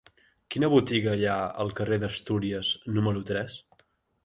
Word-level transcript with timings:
Quina 0.53 0.69
botiga 0.73 1.13
hi 1.19 1.27
ha 1.27 1.35
al 1.65 1.69
carrer 1.81 2.01
d'Astúries 2.05 2.73
número 2.99 3.25
tres? 3.31 3.63